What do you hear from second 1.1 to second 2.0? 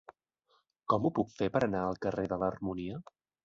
puc fer per anar